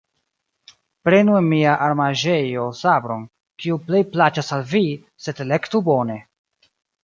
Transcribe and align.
Prenu 1.07 1.35
en 1.39 1.49
mia 1.51 1.73
armaĵejo 1.89 2.65
sabron, 2.81 3.29
kiu 3.65 3.79
plej 3.91 4.03
plaĉas 4.17 4.53
al 4.61 4.67
vi, 4.75 4.85
sed 5.27 5.47
elektu 5.49 5.87
bone. 5.93 6.21